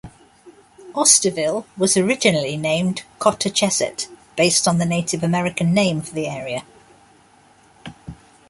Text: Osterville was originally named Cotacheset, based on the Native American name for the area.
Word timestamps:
Osterville 0.95 1.65
was 1.77 1.95
originally 1.95 2.57
named 2.57 3.03
Cotacheset, 3.19 4.07
based 4.35 4.67
on 4.67 4.79
the 4.79 4.85
Native 4.87 5.21
American 5.21 5.75
name 5.75 6.01
for 6.01 6.15
the 6.15 6.25
area. 6.25 6.63